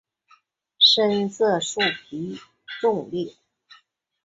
[0.79, 2.39] 深色树皮
[2.81, 3.35] 纵裂。